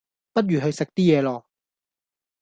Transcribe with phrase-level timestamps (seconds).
[0.33, 1.43] 不如去食啲嘢囉